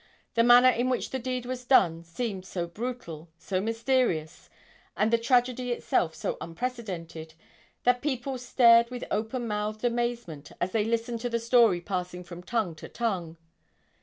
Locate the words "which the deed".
0.89-1.45